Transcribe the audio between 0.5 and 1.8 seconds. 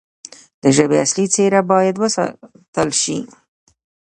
د ژبې اصلي څیره